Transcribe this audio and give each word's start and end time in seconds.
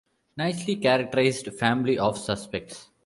Nicely 0.35 0.77
characterised 0.77 1.53
family 1.53 1.99
of 1.99 2.17
suspects. 2.17 2.89